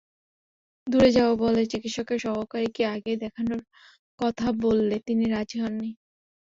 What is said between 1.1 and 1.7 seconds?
যাব বলে